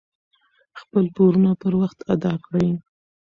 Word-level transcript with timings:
خپل 0.79 1.05
پورونه 1.15 1.51
پر 1.61 1.73
وخت 1.81 1.99
ادا 2.13 2.33
کړئ. 2.45 2.69